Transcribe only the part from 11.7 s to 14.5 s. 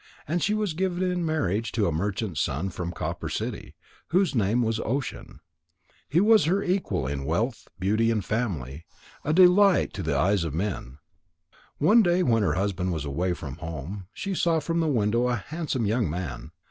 One day when her husband was away from home, she